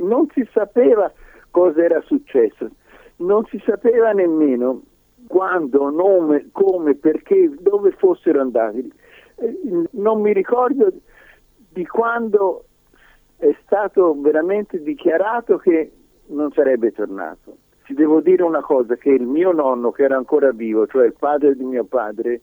Non 0.00 0.26
si 0.32 0.46
sapeva 0.52 1.10
cosa 1.50 1.82
era 1.82 2.00
successo, 2.02 2.68
non 3.16 3.44
si 3.46 3.60
sapeva 3.64 4.12
nemmeno 4.12 4.82
quando, 5.26 5.90
nome, 5.90 6.48
come, 6.52 6.94
perché, 6.94 7.50
dove 7.60 7.92
fossero 7.92 8.40
andati. 8.40 8.92
Eh, 9.36 9.58
non 9.92 10.20
mi 10.20 10.32
ricordo 10.32 10.90
di 11.70 11.86
quando 11.86 12.64
è 13.36 13.54
stato 13.64 14.16
veramente 14.20 14.82
dichiarato 14.82 15.58
che 15.58 15.92
non 16.26 16.50
sarebbe 16.52 16.92
tornato 16.92 17.56
ti 17.88 17.94
devo 17.94 18.20
dire 18.20 18.42
una 18.42 18.60
cosa, 18.60 18.96
che 18.96 19.08
il 19.08 19.26
mio 19.26 19.50
nonno, 19.50 19.92
che 19.92 20.02
era 20.02 20.14
ancora 20.14 20.52
vivo, 20.52 20.86
cioè 20.86 21.06
il 21.06 21.14
padre 21.18 21.56
di 21.56 21.64
mio 21.64 21.84
padre, 21.84 22.42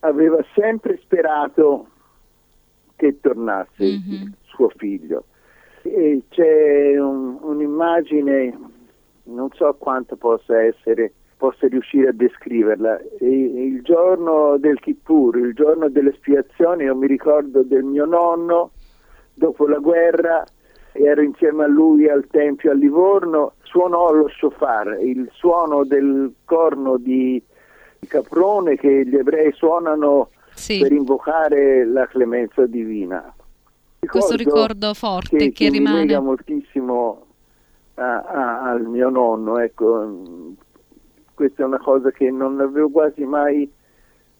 aveva 0.00 0.44
sempre 0.54 0.98
sperato 1.02 1.88
che 2.96 3.20
tornasse 3.20 3.84
mm-hmm. 3.84 4.26
suo 4.42 4.68
figlio. 4.76 5.24
E 5.82 6.22
c'è 6.28 6.98
un, 6.98 7.38
un'immagine, 7.40 8.58
non 9.24 9.48
so 9.52 9.74
quanto 9.78 10.16
possa 10.16 10.60
essere, 10.60 11.12
possa 11.36 11.68
riuscire 11.68 12.08
a 12.08 12.12
descriverla. 12.12 12.98
E, 13.18 13.26
il 13.28 13.82
giorno 13.82 14.56
del 14.58 14.80
Kippur, 14.80 15.36
il 15.38 15.54
giorno 15.54 15.88
dell'espiazione, 15.88 16.84
io 16.84 16.96
mi 16.96 17.06
ricordo 17.06 17.62
del 17.62 17.84
mio 17.84 18.04
nonno, 18.04 18.72
dopo 19.34 19.66
la 19.66 19.78
guerra, 19.78 20.44
ero 20.92 21.22
insieme 21.22 21.64
a 21.64 21.68
lui 21.68 22.08
al 22.08 22.26
Tempio 22.26 22.72
a 22.72 22.74
Livorno, 22.74 23.52
suonò 23.62 24.12
lo 24.12 24.28
shofar, 24.28 24.98
il 25.00 25.28
suono 25.32 25.84
del 25.84 26.32
corno 26.44 26.96
di 26.96 27.40
caprone 28.06 28.76
che 28.76 29.04
gli 29.06 29.16
ebrei 29.16 29.52
suonano 29.52 30.30
sì. 30.54 30.80
per 30.80 30.92
invocare 30.92 31.84
la 31.84 32.06
clemenza 32.06 32.66
divina. 32.66 33.34
Ricordo 34.00 34.26
Questo 34.26 34.36
ricordo 34.36 34.94
forte 34.94 35.36
che, 35.36 35.44
che, 35.46 35.64
che 35.64 35.70
rimane. 35.70 36.04
Mi 36.04 36.20
moltissimo 36.20 37.26
a, 37.94 38.22
a, 38.22 38.70
al 38.70 38.84
mio 38.84 39.08
nonno, 39.08 39.58
ecco, 39.58 40.54
questa 41.34 41.62
è 41.62 41.66
una 41.66 41.78
cosa 41.78 42.10
che 42.10 42.30
non 42.30 42.60
avevo 42.60 42.90
quasi 42.90 43.24
mai 43.24 43.70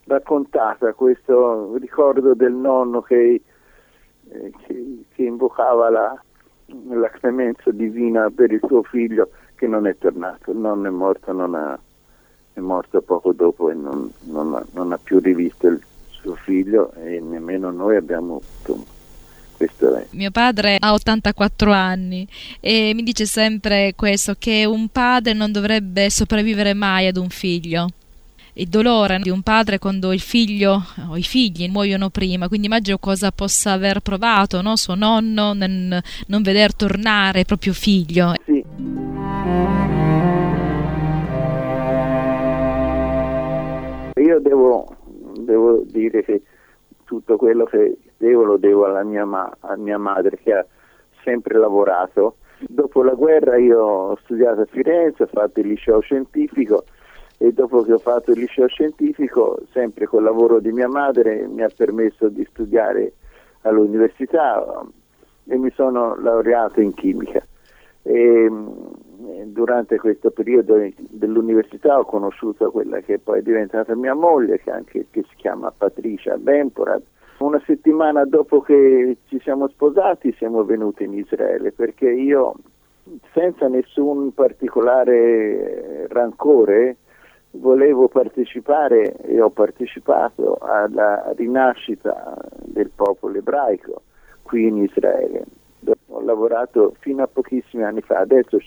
raccontata, 0.04 0.94
questo 0.94 1.76
ricordo 1.76 2.34
del 2.34 2.52
nonno 2.52 3.02
che, 3.02 3.42
eh, 4.30 4.52
che, 4.66 5.04
che 5.14 5.22
invocava 5.22 5.90
la, 5.90 6.22
la 6.88 7.08
clemenza 7.10 7.70
divina 7.70 8.30
per 8.30 8.52
il 8.52 8.60
suo 8.66 8.82
figlio 8.82 9.30
che 9.54 9.66
non 9.66 9.86
è 9.86 9.96
tornato, 9.98 10.50
il 10.52 10.58
nonno 10.58 10.86
è 10.86 10.90
morto, 10.90 11.32
non 11.32 11.54
ha, 11.54 11.78
è 12.58 12.60
morto 12.60 13.00
poco 13.00 13.32
dopo 13.32 13.70
e 13.70 13.74
non, 13.74 14.10
non, 14.24 14.54
ha, 14.54 14.64
non, 14.72 14.92
ha, 14.92 14.98
più 14.98 15.20
rivisto 15.20 15.68
il 15.68 15.80
suo 16.10 16.34
figlio 16.34 16.92
e 16.94 17.20
nemmeno 17.20 17.70
noi 17.70 17.96
abbiamo 17.96 18.42
avuto. 18.42 18.96
Mio 20.10 20.30
padre 20.30 20.76
ha 20.78 20.92
84 20.92 21.72
anni 21.72 22.28
e 22.60 22.92
mi 22.94 23.02
dice 23.02 23.26
sempre 23.26 23.92
questo, 23.96 24.36
che 24.38 24.64
un 24.64 24.88
padre 24.88 25.32
non 25.32 25.50
dovrebbe 25.50 26.10
sopravvivere 26.10 26.74
mai 26.74 27.08
ad 27.08 27.16
un 27.16 27.28
figlio 27.28 27.88
il 28.58 28.68
dolore 28.68 29.18
di 29.20 29.30
un 29.30 29.42
padre 29.42 29.78
quando 29.78 30.12
il 30.12 30.20
figlio 30.20 30.84
o 31.08 31.16
i 31.16 31.22
figli 31.22 31.68
muoiono 31.68 32.10
prima, 32.10 32.48
quindi 32.48 32.66
immagino 32.66 32.98
cosa 32.98 33.30
possa 33.30 33.72
aver 33.72 34.00
provato 34.00 34.60
no? 34.62 34.76
suo 34.76 34.94
nonno 34.94 35.52
nel 35.52 36.02
non 36.26 36.42
veder 36.42 36.74
tornare 36.74 37.44
proprio 37.44 37.72
figlio. 37.72 38.34
Io 44.38 44.44
devo, 44.44 44.86
devo, 45.40 45.82
dire 45.84 46.22
che 46.22 46.42
tutto 47.02 47.36
quello 47.36 47.64
che 47.64 47.98
devo 48.16 48.44
lo 48.44 48.56
devo 48.56 48.84
alla 48.84 49.02
mia, 49.02 49.24
ma- 49.24 49.52
mia 49.76 49.98
madre 49.98 50.36
che 50.36 50.52
ha 50.52 50.64
sempre 51.24 51.58
lavorato. 51.58 52.36
Dopo 52.60 53.02
la 53.02 53.14
guerra 53.14 53.56
io 53.56 53.80
ho 53.80 54.16
studiato 54.22 54.60
a 54.60 54.66
Firenze, 54.66 55.24
ho 55.24 55.26
fatto 55.26 55.58
il 55.58 55.66
liceo 55.66 55.98
scientifico 56.00 56.84
e 57.36 57.52
dopo 57.52 57.82
che 57.82 57.92
ho 57.92 57.98
fatto 57.98 58.30
il 58.30 58.38
liceo 58.38 58.68
scientifico, 58.68 59.58
sempre 59.72 60.06
col 60.06 60.22
lavoro 60.22 60.60
di 60.60 60.70
mia 60.70 60.88
madre, 60.88 61.46
mi 61.48 61.62
ha 61.62 61.70
permesso 61.74 62.28
di 62.28 62.46
studiare 62.50 63.14
all'università 63.62 64.84
e 65.46 65.56
mi 65.56 65.70
sono 65.74 66.14
laureato 66.20 66.80
in 66.80 66.94
chimica. 66.94 67.44
E, 68.02 68.50
durante 69.46 69.98
questo 69.98 70.30
periodo 70.30 70.76
dell'università 70.96 71.98
ho 71.98 72.04
conosciuto 72.04 72.70
quella 72.70 73.00
che 73.00 73.18
poi 73.18 73.40
è 73.40 73.42
diventata 73.42 73.94
mia 73.96 74.14
moglie, 74.14 74.60
che, 74.60 74.70
anche, 74.70 75.06
che 75.10 75.24
si 75.28 75.34
chiama 75.36 75.72
Patricia 75.76 76.36
Bemporad. 76.36 77.02
Una 77.38 77.60
settimana 77.66 78.24
dopo 78.24 78.60
che 78.60 79.18
ci 79.26 79.40
siamo 79.40 79.68
sposati 79.68 80.32
siamo 80.38 80.64
venuti 80.64 81.04
in 81.04 81.14
Israele 81.14 81.72
perché 81.72 82.10
io, 82.10 82.54
senza 83.32 83.68
nessun 83.68 84.32
particolare 84.34 86.06
rancore, 86.08 86.96
volevo 87.52 88.08
partecipare 88.08 89.16
e 89.18 89.40
ho 89.40 89.50
partecipato 89.50 90.58
alla 90.60 91.32
rinascita 91.36 92.36
del 92.64 92.90
popolo 92.94 93.38
ebraico 93.38 94.02
qui 94.42 94.66
in 94.66 94.78
Israele. 94.78 95.44
Ho 96.08 96.20
lavorato 96.22 96.94
fino 96.98 97.22
a 97.22 97.28
pochissimi 97.28 97.84
anni 97.84 98.00
fa, 98.00 98.18
adesso 98.18 98.58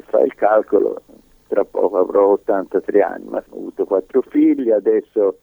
se 0.00 0.10
fa 0.10 0.20
il 0.20 0.34
calcolo, 0.34 1.02
tra 1.48 1.64
poco 1.64 1.98
avrò 1.98 2.32
83 2.32 3.02
anni, 3.02 3.24
ma 3.28 3.42
ho 3.48 3.56
avuto 3.56 3.84
quattro 3.84 4.22
figli, 4.22 4.70
adesso 4.70 5.38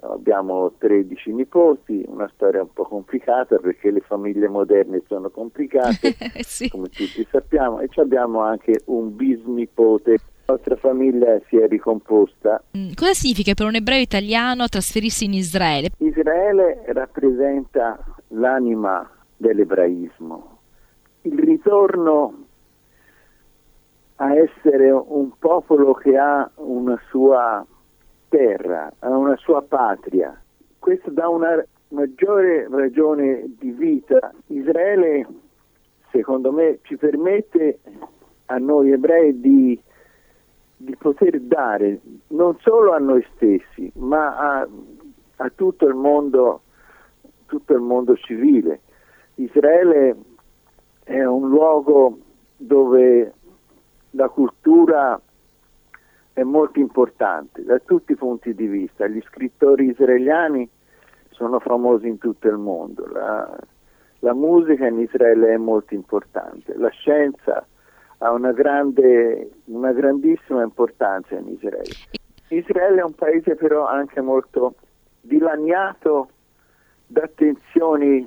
abbiamo 0.00 0.72
13 0.78 1.32
nipoti, 1.32 2.04
una 2.06 2.30
storia 2.34 2.62
un 2.62 2.72
po' 2.72 2.84
complicata 2.84 3.56
perché 3.58 3.90
le 3.90 4.00
famiglie 4.00 4.48
moderne 4.48 5.02
sono 5.06 5.30
complicate, 5.30 6.14
sì. 6.42 6.68
come 6.68 6.88
tutti 6.88 7.26
sappiamo, 7.30 7.80
e 7.80 7.88
abbiamo 7.96 8.40
anche 8.40 8.82
un 8.86 9.14
bisnipote. 9.14 10.18
La 10.48 10.54
nostra 10.54 10.76
famiglia 10.76 11.40
si 11.48 11.56
è 11.56 11.66
ricomposta. 11.66 12.62
Mm, 12.76 12.92
cosa 12.94 13.14
significa 13.14 13.54
per 13.54 13.66
un 13.66 13.74
ebreo 13.74 13.98
italiano 13.98 14.68
trasferirsi 14.68 15.24
in 15.24 15.32
Israele? 15.32 15.90
Israele 15.98 16.84
rappresenta 16.86 17.98
l'anima 18.28 19.10
dell'ebraismo, 19.36 20.58
il 21.22 21.38
ritorno 21.38 22.45
a 24.16 24.34
essere 24.34 24.90
un 24.90 25.30
popolo 25.38 25.92
che 25.92 26.16
ha 26.16 26.50
una 26.56 26.98
sua 27.08 27.64
terra, 28.28 28.92
a 29.00 29.16
una 29.16 29.36
sua 29.36 29.62
patria. 29.62 30.40
Questo 30.78 31.10
dà 31.10 31.28
una 31.28 31.62
maggiore 31.88 32.66
ragione 32.70 33.44
di 33.58 33.70
vita. 33.70 34.32
Israele, 34.46 35.26
secondo 36.10 36.50
me, 36.52 36.78
ci 36.82 36.96
permette 36.96 37.80
a 38.46 38.56
noi 38.56 38.92
ebrei 38.92 39.38
di, 39.40 39.78
di 40.76 40.96
poter 40.96 41.40
dare 41.40 42.00
non 42.28 42.56
solo 42.60 42.92
a 42.92 42.98
noi 42.98 43.24
stessi, 43.34 43.90
ma 43.96 44.36
a, 44.36 44.68
a 45.36 45.52
tutto 45.54 45.86
il 45.86 45.94
mondo, 45.94 46.62
tutto 47.46 47.74
il 47.74 47.80
mondo 47.80 48.16
civile. 48.16 48.80
Israele 49.34 50.16
è 51.04 51.22
un 51.22 51.48
luogo 51.48 52.18
dove 52.56 53.34
la 54.16 54.28
cultura 54.28 55.20
è 56.32 56.42
molto 56.42 56.78
importante 56.80 57.62
da 57.62 57.78
tutti 57.78 58.12
i 58.12 58.16
punti 58.16 58.54
di 58.54 58.66
vista. 58.66 59.06
Gli 59.06 59.22
scrittori 59.28 59.86
israeliani 59.86 60.68
sono 61.30 61.60
famosi 61.60 62.08
in 62.08 62.18
tutto 62.18 62.48
il 62.48 62.56
mondo, 62.56 63.06
la, 63.12 63.56
la 64.20 64.34
musica 64.34 64.86
in 64.86 64.98
Israele 64.98 65.52
è 65.52 65.56
molto 65.58 65.94
importante, 65.94 66.74
la 66.76 66.88
scienza 66.88 67.66
ha 68.18 68.32
una, 68.32 68.52
grande, 68.52 69.50
una 69.64 69.92
grandissima 69.92 70.62
importanza 70.62 71.34
in 71.34 71.48
Israele. 71.48 71.92
Israele 72.48 73.00
è 73.00 73.04
un 73.04 73.12
paese 73.12 73.54
però 73.54 73.86
anche 73.86 74.22
molto 74.22 74.76
dilaniato 75.20 76.30
da 77.06 77.28
tensioni 77.34 78.26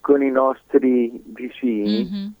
con 0.00 0.22
i 0.22 0.30
nostri 0.30 1.22
vicini. 1.24 2.10
Mm-hmm 2.10 2.39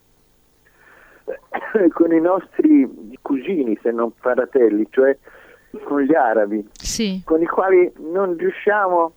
con 1.92 2.12
i 2.12 2.20
nostri 2.20 3.16
cugini, 3.22 3.78
se 3.82 3.90
non 3.90 4.12
fratelli, 4.12 4.86
cioè 4.90 5.16
con 5.84 6.00
gli 6.00 6.14
arabi, 6.14 6.68
sì. 6.72 7.22
con 7.24 7.40
i 7.40 7.46
quali 7.46 7.92
non 7.98 8.36
riusciamo 8.36 9.12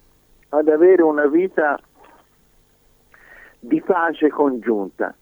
ad 0.50 0.68
avere 0.68 1.02
una 1.02 1.26
vita 1.26 1.80
di 3.60 3.82
pace 3.82 4.30
congiunta. 4.30 5.16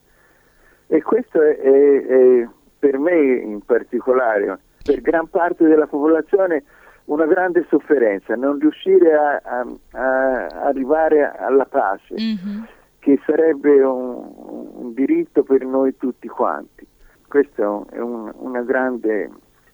E 0.87 1.01
questo 1.01 1.41
è, 1.41 1.57
è, 1.57 2.05
è 2.05 2.49
per 2.77 2.97
me 2.97 3.17
in 3.17 3.61
particolare, 3.61 4.59
per 4.83 5.01
gran 5.01 5.27
parte 5.27 5.65
della 5.65 5.87
popolazione, 5.87 6.63
una 7.05 7.25
grande 7.25 7.65
sofferenza, 7.69 8.35
non 8.35 8.59
riuscire 8.59 9.13
a, 9.13 9.41
a, 9.43 9.65
a 9.91 10.47
arrivare 10.65 11.31
alla 11.37 11.65
pace. 11.65 12.13
Mm-hmm 12.13 12.63
che 13.01 13.19
sarebbe 13.25 13.81
un, 13.81 14.31
un, 14.75 14.93
diritto 14.93 15.41
per 15.41 15.65
noi 15.65 15.97
tutti 15.97 16.27
quanti. 16.27 16.85
Questa 17.27 17.63
è 17.89 17.97
un, 17.97 18.31
una 18.37 18.61
grande 18.61 19.29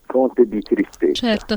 fonte 0.06 0.48
di 0.48 0.62
tristezza. 0.62 1.28
Certo. 1.28 1.56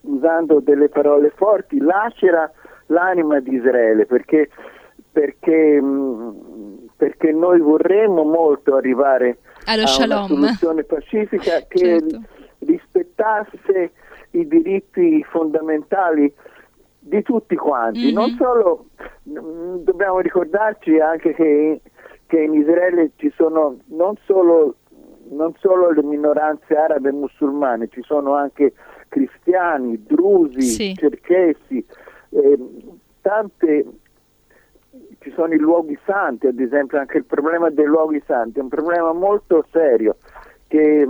Usando 0.00 0.60
delle 0.60 0.88
parole 0.88 1.30
forti, 1.36 1.78
lacera 1.78 2.50
l'anima 2.86 3.40
di 3.40 3.56
Israele 3.56 4.06
perché, 4.06 4.48
perché, 5.12 5.78
mm, 5.80 6.30
perché 6.96 7.30
noi 7.30 7.60
vorremmo 7.60 8.24
molto 8.24 8.74
arrivare 8.74 9.38
Allo 9.66 9.82
a 9.82 9.86
shalom. 9.86 10.30
una 10.30 10.46
soluzione 10.46 10.84
pacifica 10.84 11.60
che 11.68 11.78
certo. 11.78 12.20
rispettasse 12.60 13.92
i 14.30 14.48
diritti 14.48 15.22
fondamentali 15.24 16.32
di 17.02 17.22
tutti 17.22 17.56
quanti, 17.56 18.04
mm-hmm. 18.04 18.14
non 18.14 18.36
solo 18.36 18.86
mm, 19.28 19.82
dobbiamo 19.82 20.20
ricordarci 20.20 20.98
anche 21.00 21.34
che, 21.34 21.80
che, 22.26 22.40
in 22.40 22.54
Israele 22.54 23.10
ci 23.16 23.30
sono 23.34 23.78
non 23.86 24.14
solo, 24.24 24.76
non 25.30 25.52
solo 25.58 25.90
le 25.90 26.02
minoranze 26.02 26.74
arabe 26.76 27.08
e 27.08 27.12
musulmane, 27.12 27.88
ci 27.88 28.02
sono 28.02 28.34
anche 28.34 28.72
cristiani, 29.08 30.00
drusi, 30.04 30.62
sì. 30.62 30.94
cerchesi, 30.94 31.84
eh, 32.30 32.58
tante 33.20 33.84
ci 35.18 35.30
sono 35.32 35.52
i 35.54 35.58
luoghi 35.58 35.98
santi, 36.04 36.46
ad 36.46 36.58
esempio 36.58 36.98
anche 36.98 37.18
il 37.18 37.24
problema 37.24 37.70
dei 37.70 37.84
luoghi 37.84 38.22
santi 38.26 38.58
è 38.58 38.62
un 38.62 38.68
problema 38.68 39.12
molto 39.12 39.64
serio 39.70 40.16
che, 40.66 41.08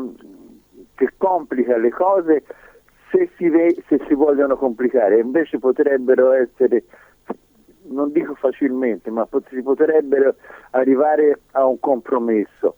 che 0.95 1.09
complica 1.17 1.77
le 1.77 1.91
cose 1.91 2.45
se 3.13 3.29
si, 3.37 3.49
ve, 3.49 3.77
se 3.87 4.01
si 4.09 4.15
vogliono 4.15 4.57
complicare, 4.57 5.21
invece 5.21 5.59
potrebbero 5.59 6.33
essere, 6.33 6.85
non 7.85 8.11
dico 8.11 8.35
facilmente, 8.35 9.11
ma 9.11 9.29
si 9.51 9.63
potrebbero 9.63 10.35
arrivare 10.71 11.41
a 11.53 11.67
un 11.67 11.79
compromesso. 11.79 12.77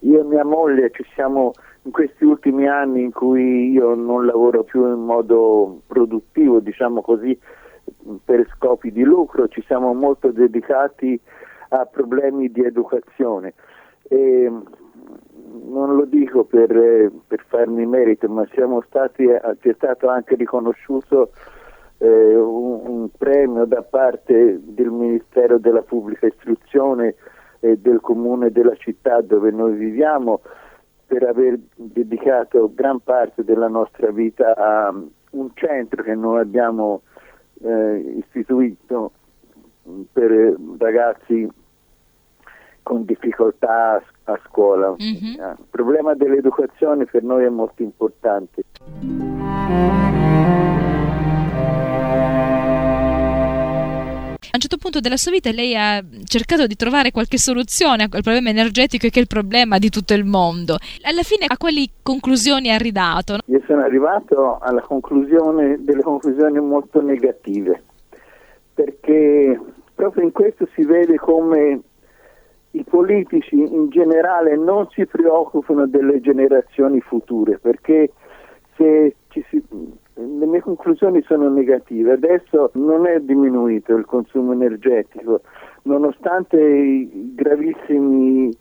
Io 0.00 0.20
e 0.20 0.24
mia 0.24 0.44
moglie 0.44 0.90
ci 0.90 1.04
siamo 1.14 1.52
in 1.82 1.92
questi 1.92 2.24
ultimi 2.24 2.68
anni 2.68 3.02
in 3.02 3.12
cui 3.12 3.70
io 3.70 3.94
non 3.94 4.26
lavoro 4.26 4.64
più 4.64 4.84
in 4.86 5.04
modo 5.04 5.80
produttivo, 5.86 6.58
diciamo 6.58 7.00
così, 7.00 7.38
per 8.24 8.46
scopi 8.56 8.90
di 8.90 9.04
lucro, 9.04 9.46
ci 9.46 9.62
siamo 9.66 9.94
molto 9.94 10.32
dedicati 10.32 11.18
a 11.68 11.86
problemi 11.86 12.50
di 12.50 12.64
educazione. 12.64 13.54
E 14.08 14.50
non 15.64 15.96
lo 15.96 16.04
dico 16.04 16.44
per, 16.44 16.76
eh, 16.76 17.10
per, 17.26 17.44
farmi 17.48 17.86
merito, 17.86 18.28
ma 18.28 18.46
siamo 18.52 18.82
stati, 18.82 19.24
eh, 19.24 19.40
ci 19.60 19.68
è 19.68 19.74
stato 19.74 20.08
anche 20.08 20.34
riconosciuto 20.34 21.30
eh, 21.98 22.36
un, 22.36 22.80
un, 22.86 23.08
premio 23.16 23.64
da 23.64 23.82
parte 23.82 24.60
del 24.62 24.90
Ministero 24.90 25.58
della 25.58 25.82
Pubblica 25.82 26.26
Istruzione 26.26 27.14
e 27.60 27.78
del 27.78 28.00
comune 28.00 28.50
della 28.50 28.74
città 28.76 29.20
dove 29.20 29.50
noi 29.50 29.74
viviamo 29.74 30.40
per 31.06 31.22
aver 31.22 31.58
dedicato 31.74 32.70
gran 32.74 33.00
parte 33.00 33.44
della 33.44 33.68
nostra 33.68 34.10
vita 34.10 34.54
a 34.54 34.94
un 35.30 35.50
centro 35.54 36.02
che 36.02 36.14
noi 36.14 36.40
abbiamo 36.40 37.02
eh, 37.62 38.14
istituito 38.18 39.12
per 40.12 40.56
ragazzi 40.78 41.48
con 42.82 43.04
difficoltà 43.04 44.02
a 44.26 44.40
scuola. 44.48 44.94
Mm-hmm. 45.00 45.34
Il 45.34 45.66
problema 45.70 46.14
dell'educazione 46.14 47.06
per 47.06 47.22
noi 47.22 47.44
è 47.44 47.48
molto 47.48 47.82
importante. 47.82 48.62
A 54.48 54.58
un 54.58 54.60
certo 54.60 54.78
punto 54.78 55.00
della 55.00 55.18
sua 55.18 55.32
vita 55.32 55.50
lei 55.50 55.76
ha 55.76 56.02
cercato 56.24 56.66
di 56.66 56.76
trovare 56.76 57.10
qualche 57.10 57.36
soluzione 57.36 58.04
al 58.04 58.22
problema 58.22 58.48
energetico 58.48 59.06
che 59.08 59.18
è 59.18 59.20
il 59.20 59.26
problema 59.26 59.76
di 59.76 59.90
tutto 59.90 60.14
il 60.14 60.24
mondo. 60.24 60.78
Alla 61.02 61.22
fine 61.22 61.44
a 61.46 61.58
quali 61.58 61.90
conclusioni 62.02 62.72
ha 62.72 62.78
ridato? 62.78 63.38
Io 63.46 63.62
sono 63.66 63.82
arrivato 63.82 64.58
alla 64.58 64.80
conclusione 64.80 65.76
delle 65.80 66.00
conclusioni 66.00 66.58
molto 66.58 67.02
negative, 67.02 67.82
perché 68.72 69.60
proprio 69.94 70.24
in 70.24 70.32
questo 70.32 70.66
si 70.74 70.84
vede 70.84 71.16
come 71.16 71.80
i 72.76 72.84
politici 72.84 73.56
in 73.56 73.88
generale 73.88 74.56
non 74.56 74.86
si 74.90 75.06
preoccupano 75.06 75.86
delle 75.86 76.20
generazioni 76.20 77.00
future 77.00 77.58
perché 77.58 78.12
se 78.76 79.16
ci 79.28 79.44
si, 79.48 79.62
le 80.14 80.46
mie 80.46 80.60
conclusioni 80.60 81.22
sono 81.22 81.48
negative. 81.48 82.12
Adesso 82.12 82.70
non 82.74 83.06
è 83.06 83.20
diminuito 83.20 83.94
il 83.94 84.04
consumo 84.04 84.52
energetico, 84.52 85.40
nonostante 85.82 86.60
i 86.60 87.32
gravissimi 87.34 88.54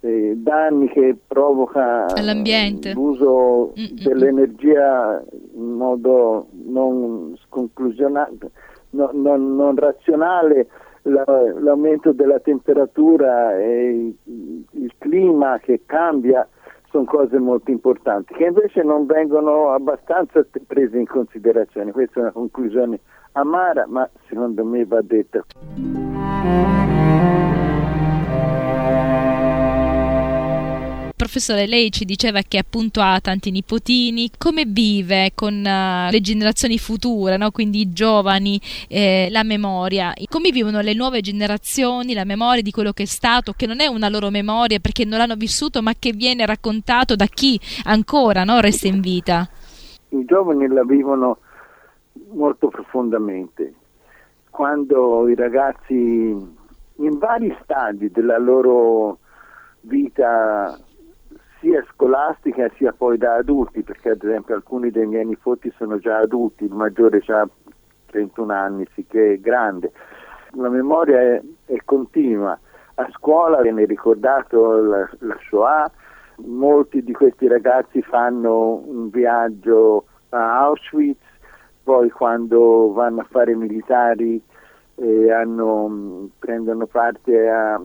eh, 0.00 0.34
danni 0.36 0.88
che 0.88 1.16
provoca 1.26 2.06
all'ambiente 2.14 2.92
l'uso 2.92 3.72
Mm-mm. 3.78 4.02
dell'energia 4.02 5.22
in 5.54 5.72
modo 5.72 6.48
non 6.64 7.34
sconclusionato, 7.46 8.50
no, 8.90 9.10
non, 9.14 9.56
non 9.56 9.74
razionale 9.76 10.68
l'aumento 11.08 12.12
della 12.12 12.40
temperatura 12.40 13.56
e 13.56 14.14
il 14.24 14.92
clima 14.98 15.58
che 15.58 15.82
cambia 15.86 16.46
sono 16.90 17.04
cose 17.04 17.38
molto 17.38 17.70
importanti 17.70 18.34
che 18.34 18.44
invece 18.44 18.82
non 18.82 19.06
vengono 19.06 19.70
abbastanza 19.70 20.44
prese 20.66 20.98
in 20.98 21.06
considerazione. 21.06 21.92
Questa 21.92 22.18
è 22.18 22.22
una 22.22 22.32
conclusione 22.32 23.00
amara, 23.32 23.86
ma 23.86 24.08
secondo 24.28 24.64
me 24.64 24.84
va 24.84 25.00
detta. 25.02 25.44
Professore, 31.16 31.66
lei 31.66 31.90
ci 31.90 32.04
diceva 32.04 32.42
che 32.42 32.58
appunto 32.58 33.00
ha 33.00 33.18
tanti 33.20 33.50
nipotini, 33.50 34.30
come 34.36 34.64
vive 34.66 35.32
con 35.34 35.54
uh, 35.54 36.10
le 36.10 36.20
generazioni 36.20 36.78
future, 36.78 37.36
no? 37.36 37.50
quindi 37.50 37.80
i 37.80 37.92
giovani, 37.92 38.60
eh, 38.88 39.28
la 39.30 39.42
memoria, 39.42 40.12
come 40.28 40.50
vivono 40.50 40.80
le 40.80 40.92
nuove 40.94 41.22
generazioni 41.22 42.12
la 42.12 42.24
memoria 42.24 42.62
di 42.62 42.70
quello 42.70 42.92
che 42.92 43.04
è 43.04 43.06
stato, 43.06 43.54
che 43.56 43.66
non 43.66 43.80
è 43.80 43.86
una 43.86 44.08
loro 44.08 44.30
memoria 44.30 44.78
perché 44.78 45.04
non 45.04 45.18
l'hanno 45.18 45.34
vissuto, 45.34 45.82
ma 45.82 45.94
che 45.98 46.12
viene 46.12 46.44
raccontato 46.44 47.16
da 47.16 47.26
chi 47.26 47.58
ancora 47.84 48.44
no? 48.44 48.60
resta 48.60 48.86
in 48.86 49.00
vita? 49.00 49.48
I 50.10 50.24
giovani 50.24 50.68
la 50.68 50.84
vivono 50.84 51.38
molto 52.32 52.68
profondamente. 52.68 53.74
Quando 54.50 55.28
i 55.28 55.34
ragazzi 55.34 55.94
in 55.94 57.18
vari 57.18 57.54
stadi 57.62 58.10
della 58.10 58.38
loro 58.38 59.18
vita 59.80 60.78
sia 61.66 61.84
scolastica 61.92 62.70
sia 62.76 62.92
poi 62.92 63.18
da 63.18 63.34
adulti, 63.34 63.82
perché 63.82 64.10
ad 64.10 64.22
esempio 64.22 64.54
alcuni 64.54 64.92
dei 64.92 65.04
miei 65.04 65.26
nipoti 65.26 65.72
sono 65.76 65.98
già 65.98 66.18
adulti, 66.18 66.64
il 66.64 66.72
maggiore 66.72 67.20
ha 67.26 67.48
31 68.06 68.52
anni, 68.52 68.86
sì 68.94 69.04
che 69.04 69.32
è 69.32 69.38
grande. 69.40 69.90
La 70.52 70.68
memoria 70.68 71.20
è, 71.20 71.42
è 71.64 71.76
continua. 71.84 72.56
A 72.94 73.08
scuola 73.10 73.62
viene 73.62 73.84
ricordato 73.84 74.76
la, 74.76 75.10
la 75.18 75.36
Shoah, 75.48 75.90
molti 76.36 77.02
di 77.02 77.12
questi 77.12 77.48
ragazzi 77.48 78.00
fanno 78.00 78.82
un 78.86 79.10
viaggio 79.10 80.06
a 80.28 80.60
Auschwitz, 80.60 81.18
poi 81.82 82.10
quando 82.10 82.92
vanno 82.92 83.22
a 83.22 83.26
fare 83.28 83.56
militari 83.56 84.40
eh, 84.94 85.32
hanno, 85.32 86.28
prendono 86.38 86.86
parte 86.86 87.48
a, 87.48 87.80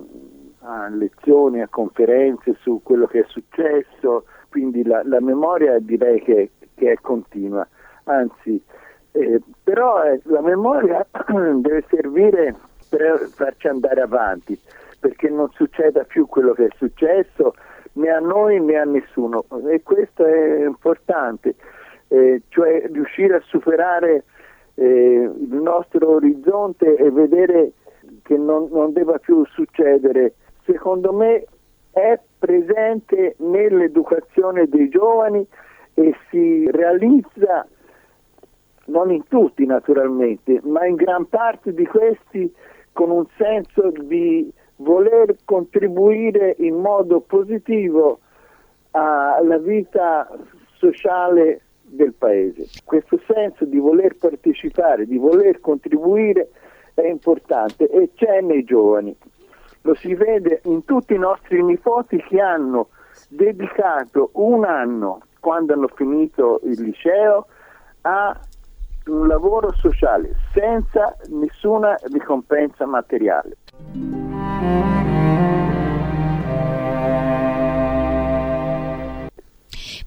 a, 0.62 0.88
lezioni, 0.90 1.62
a 1.62 1.68
conferenze 1.68 2.56
su 2.62 2.82
quello 2.84 3.08
che 3.08 3.20
è 3.20 3.26
successo, 3.28 4.26
quindi 4.50 4.84
la, 4.84 5.02
la 5.04 5.20
memoria 5.20 5.80
direi 5.80 6.22
che, 6.22 6.52
che, 6.76 6.92
è 6.92 6.96
continua, 7.02 7.68
anzi, 8.06 8.62
eh, 9.12 9.42
però 9.64 10.04
eh, 10.04 10.20
la 10.24 10.42
memoria 10.42 11.06
deve 11.28 11.84
servire 11.90 12.56
per 12.90 13.30
farci 13.34 13.68
andare 13.68 14.02
avanti, 14.02 14.60
perché 15.00 15.30
non 15.30 15.50
succeda 15.52 16.04
più 16.04 16.28
quello 16.28 16.54
che 16.54 16.66
è 16.66 16.76
successo 16.76 17.54
né 17.94 18.10
a 18.10 18.20
noi 18.20 18.60
né 18.60 18.78
a 18.78 18.86
nessuno. 18.86 19.46
E 19.70 19.82
questo 19.82 20.26
è 20.26 20.66
importante 20.66 21.56
eh, 22.12 22.42
cioè 22.50 22.88
riuscire 22.92 23.36
a 23.36 23.42
superare 23.46 24.26
eh, 24.76 24.86
il 24.86 25.56
nostro 25.56 26.10
orizzonte 26.10 26.96
e 26.96 27.10
vedere 27.10 27.72
che 28.24 28.36
non, 28.38 28.68
non 28.72 28.92
debba 28.92 29.18
più 29.18 29.46
succedere, 29.46 30.34
secondo 30.72 31.12
me 31.14 31.46
è 31.92 32.20
presente 32.40 33.36
nell'educazione 33.40 34.68
dei 34.68 34.90
giovani 34.90 35.46
e 35.94 36.16
si 36.30 36.70
realizza 36.72 37.68
non 38.86 39.12
in 39.12 39.24
tutti 39.28 39.66
naturalmente, 39.66 40.60
ma 40.64 40.86
in 40.86 40.96
gran 40.96 41.28
parte 41.28 41.74
di 41.74 41.86
questi 41.86 42.54
con 42.94 43.10
un 43.10 43.26
senso 43.38 43.92
di 43.92 44.52
voler 44.78 45.36
contribuire 45.46 46.56
in 46.60 46.76
modo 46.76 47.22
positivo 47.22 48.20
alla 48.92 49.58
vita 49.58 50.30
sociale 50.78 51.62
del 51.84 52.14
paese. 52.14 52.68
Questo 52.84 53.20
senso 53.28 53.66
di 53.66 53.78
voler 53.78 54.18
partecipare, 54.18 55.06
di 55.06 55.18
voler 55.18 55.60
contribuire 55.60 56.50
è 56.94 57.06
importante 57.06 57.88
e 57.90 58.12
c'è 58.16 58.42
nei 58.42 58.64
giovani. 58.64 59.16
Lo 59.82 59.96
si 59.96 60.14
vede 60.14 60.62
in 60.66 60.86
tutti 60.86 61.14
i 61.14 61.18
nostri 61.18 61.64
nipoti 61.64 62.18
che 62.24 62.40
hanno 62.40 62.90
dedicato 63.30 64.30
un 64.34 64.64
anno, 64.66 65.22
quando 65.40 65.74
hanno 65.74 65.90
finito 65.96 66.60
il 66.64 66.82
liceo, 66.82 67.48
a 68.02 68.40
un 69.06 69.28
lavoro 69.28 69.74
sociale 69.74 70.36
senza 70.54 71.16
nessuna 71.30 71.98
ricompensa 72.12 72.86
materiale. 72.86 73.58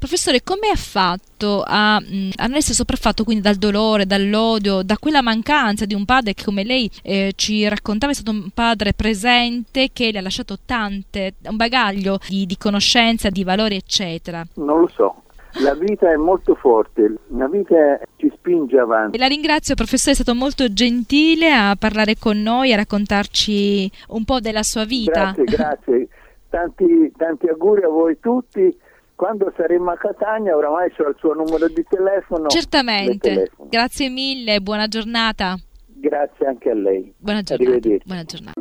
Professore, 0.05 0.43
come 0.43 0.69
ha 0.69 0.77
fatto 0.77 1.65
a, 1.67 1.99
mm, 1.99 2.33
a, 2.37 2.47
non 2.47 2.57
essere 2.57 2.75
sopraffatto 2.75 3.25
quindi 3.25 3.43
dal 3.43 3.55
dolore, 3.55 4.05
dall'odio, 4.05 4.83
da 4.83 4.99
quella 4.99 5.23
mancanza 5.23 5.87
di 5.87 5.95
un 5.95 6.05
padre 6.05 6.35
che 6.35 6.45
come 6.45 6.63
lei 6.63 6.91
eh, 7.03 7.33
ci 7.37 7.67
raccontava 7.67 8.13
è 8.13 8.15
stato 8.15 8.31
un 8.31 8.51
padre 8.53 8.93
presente 8.93 9.89
che 9.95 10.13
le 10.13 10.19
ha 10.19 10.21
lasciato 10.21 10.59
tante, 10.67 11.37
un 11.45 11.57
bagaglio 11.57 12.19
di, 12.29 12.45
di 12.45 12.59
conoscenza, 12.59 13.31
di 13.31 13.45
valori 13.45 13.77
eccetera? 13.77 14.47
Non 14.57 14.81
lo 14.81 14.89
so, 14.89 15.23
la 15.63 15.73
vita 15.73 16.13
è 16.13 16.17
molto 16.17 16.55
forte, 16.55 17.21
la 17.29 17.49
vita 17.49 17.99
ci 18.17 18.31
spinge 18.37 18.79
avanti. 18.79 19.17
La 19.17 19.27
ringrazio, 19.27 19.75
professore, 19.75 20.11
è 20.11 20.17
stato 20.17 20.35
molto 20.35 20.71
gentile 20.71 21.51
a 21.51 21.77
parlare 21.79 22.17
con 22.19 22.43
noi, 22.43 22.75
a 22.75 22.77
raccontarci 22.77 23.91
un 24.09 24.25
po' 24.25 24.41
della 24.41 24.63
sua 24.63 24.85
vita. 24.85 25.33
Grazie, 25.33 25.45
grazie. 25.45 26.09
Tanti, 26.55 27.11
tanti 27.17 27.49
auguri 27.49 27.83
a 27.83 27.89
voi 27.89 28.17
tutti 28.21 28.73
quando 29.25 29.51
saremo 29.57 29.91
a 29.91 29.97
Catania, 29.97 30.55
oramai 30.55 30.91
c'ho 30.91 31.09
il 31.09 31.17
suo 31.19 31.33
numero 31.33 31.67
di 31.69 31.83
telefono. 31.89 32.49
Certamente, 32.49 33.53
grazie 33.71 34.11
mille, 34.11 34.61
buona 34.61 34.87
giornata. 34.87 35.57
Grazie 35.87 36.47
anche 36.47 36.69
a 36.69 36.75
lei. 36.75 37.11
Buona 37.17 37.41
giornata. 37.41 37.89
Buona 38.05 38.25
giornata. 38.25 38.53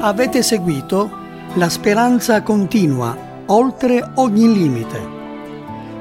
Avete 0.00 0.42
seguito 0.42 1.22
la 1.56 1.68
speranza 1.68 2.42
continua, 2.42 3.16
oltre 3.46 4.10
ogni 4.14 4.52
limite. 4.52 5.00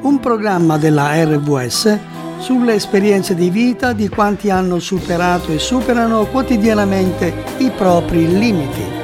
Un 0.02 0.20
programma 0.20 0.78
della 0.78 1.24
RVS 1.24 2.00
sulle 2.40 2.74
esperienze 2.74 3.36
di 3.36 3.52
vita 3.52 3.94
di 3.94 4.10
quanti 4.10 4.50
hanno 4.50 4.80
superato 4.80 5.52
e 5.52 5.60
superano 5.60 6.26
quotidianamente 6.26 7.32
i 7.60 7.70
propri 7.70 8.28
limiti. 8.36 9.03